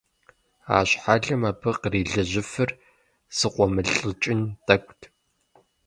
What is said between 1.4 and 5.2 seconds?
абы кърилэжьыфыр зыкъуэмылӀыкӀын тӀэкӀут.